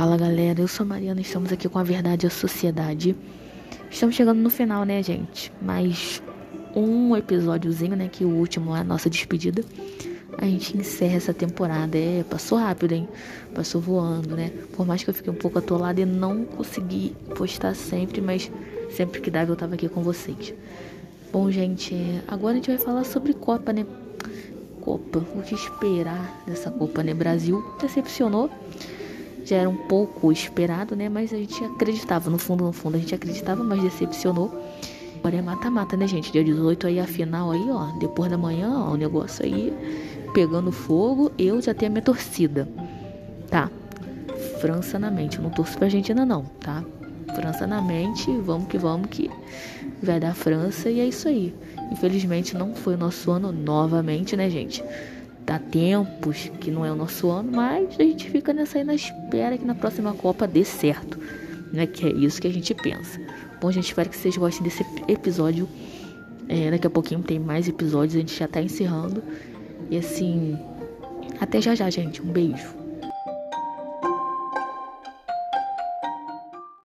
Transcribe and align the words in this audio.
Fala 0.00 0.16
galera, 0.16 0.62
eu 0.62 0.66
sou 0.66 0.84
a 0.84 0.88
Mariana, 0.88 1.20
estamos 1.20 1.52
aqui 1.52 1.68
com 1.68 1.78
a 1.78 1.82
Verdade 1.82 2.24
e 2.24 2.26
a 2.26 2.30
Sociedade. 2.30 3.14
Estamos 3.90 4.16
chegando 4.16 4.38
no 4.38 4.48
final, 4.48 4.82
né, 4.82 5.02
gente? 5.02 5.52
Mais 5.60 6.22
um 6.74 7.14
episódiozinho, 7.14 7.94
né? 7.94 8.08
Que 8.10 8.24
o 8.24 8.30
último 8.30 8.74
é 8.74 8.80
a 8.80 8.82
nossa 8.82 9.10
despedida. 9.10 9.62
A 10.38 10.46
gente 10.46 10.74
encerra 10.74 11.16
essa 11.16 11.34
temporada. 11.34 11.98
É, 11.98 12.24
passou 12.24 12.56
rápido, 12.56 12.92
hein? 12.92 13.06
Passou 13.54 13.78
voando, 13.78 14.34
né? 14.34 14.50
Por 14.74 14.86
mais 14.86 15.04
que 15.04 15.10
eu 15.10 15.12
fiquei 15.12 15.30
um 15.30 15.36
pouco 15.36 15.58
atolada 15.58 16.00
e 16.00 16.06
não 16.06 16.46
consegui 16.46 17.14
postar 17.36 17.74
sempre, 17.74 18.22
mas 18.22 18.50
sempre 18.96 19.20
que 19.20 19.30
dava 19.30 19.52
eu 19.52 19.56
tava 19.56 19.74
aqui 19.74 19.86
com 19.86 20.02
vocês. 20.02 20.54
Bom, 21.30 21.50
gente, 21.50 21.94
agora 22.26 22.54
a 22.54 22.56
gente 22.56 22.70
vai 22.70 22.78
falar 22.78 23.04
sobre 23.04 23.34
Copa, 23.34 23.70
né? 23.70 23.84
Copa. 24.80 25.22
O 25.34 25.42
que 25.42 25.54
esperar 25.54 26.42
dessa 26.46 26.70
Copa, 26.70 27.02
né? 27.02 27.12
Brasil 27.12 27.62
decepcionou 27.78 28.50
já 29.50 29.56
era 29.56 29.68
um 29.68 29.76
pouco 29.76 30.30
esperado, 30.30 30.94
né? 30.94 31.08
Mas 31.08 31.32
a 31.32 31.36
gente 31.36 31.64
acreditava, 31.64 32.30
no 32.30 32.38
fundo, 32.38 32.64
no 32.64 32.72
fundo, 32.72 32.96
a 32.96 33.00
gente 33.00 33.14
acreditava, 33.14 33.64
mas 33.64 33.82
decepcionou. 33.82 34.50
Agora 35.18 35.36
é 35.36 35.42
mata-mata, 35.42 35.96
né, 35.96 36.06
gente? 36.06 36.32
Dia 36.32 36.44
18 36.44 36.86
aí, 36.86 37.00
a 37.00 37.06
final 37.06 37.50
aí, 37.50 37.68
ó. 37.68 37.86
Depois 37.98 38.30
da 38.30 38.38
manhã, 38.38 38.70
ó, 38.72 38.92
o 38.92 38.96
negócio 38.96 39.44
aí 39.44 39.72
pegando 40.32 40.70
fogo. 40.70 41.32
Eu 41.36 41.60
já 41.60 41.74
tenho 41.74 41.90
a 41.90 41.94
minha 41.94 42.02
torcida, 42.02 42.68
tá? 43.48 43.68
França 44.60 44.98
na 44.98 45.10
mente. 45.10 45.38
Eu 45.38 45.42
não 45.42 45.50
torço 45.50 45.76
pra 45.76 45.86
Argentina, 45.86 46.24
não, 46.24 46.44
tá? 46.60 46.84
França 47.34 47.66
na 47.66 47.82
mente, 47.82 48.30
vamos 48.38 48.68
que 48.68 48.78
vamos 48.78 49.08
que 49.08 49.30
vai 50.02 50.18
dar 50.18 50.34
França 50.34 50.88
e 50.88 51.00
é 51.00 51.06
isso 51.06 51.28
aí. 51.28 51.54
Infelizmente 51.90 52.56
não 52.56 52.74
foi 52.74 52.94
o 52.94 52.98
nosso 52.98 53.30
ano 53.30 53.52
novamente, 53.52 54.36
né, 54.36 54.48
gente? 54.48 54.82
Dá 55.46 55.58
tempos 55.58 56.50
que 56.60 56.70
não 56.70 56.84
é 56.84 56.92
o 56.92 56.96
nosso 56.96 57.28
ano, 57.30 57.50
mas 57.52 57.88
a 57.98 58.02
gente 58.02 58.30
fica 58.30 58.52
nessa 58.52 58.78
aí 58.78 58.84
na 58.84 58.94
espera 58.94 59.58
que 59.58 59.64
na 59.64 59.74
próxima 59.74 60.12
Copa 60.12 60.46
dê 60.46 60.64
certo, 60.64 61.18
né? 61.72 61.86
Que 61.86 62.06
é 62.06 62.12
isso 62.12 62.40
que 62.40 62.46
a 62.46 62.52
gente 62.52 62.74
pensa. 62.74 63.20
Bom, 63.60 63.70
gente, 63.70 63.86
espero 63.86 64.08
que 64.08 64.16
vocês 64.16 64.36
gostem 64.36 64.62
desse 64.62 64.84
episódio. 65.08 65.68
É, 66.48 66.70
daqui 66.70 66.86
a 66.86 66.90
pouquinho 66.90 67.22
tem 67.22 67.38
mais 67.38 67.68
episódios, 67.68 68.16
a 68.16 68.18
gente 68.18 68.38
já 68.38 68.48
tá 68.48 68.60
encerrando. 68.60 69.22
E 69.90 69.96
assim, 69.96 70.58
até 71.40 71.60
já 71.60 71.74
já, 71.74 71.90
gente. 71.90 72.22
Um 72.22 72.32
beijo. 72.32 72.79